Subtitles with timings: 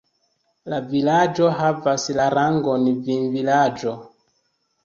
[0.71, 3.95] La vilaĝo havas la rangon vinvilaĝo.